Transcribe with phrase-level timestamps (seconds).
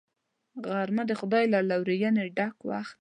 [0.67, 2.99] غرمه د خدای له لورینې ډک وخت دی